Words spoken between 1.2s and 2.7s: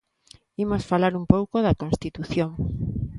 pouco da Constitución.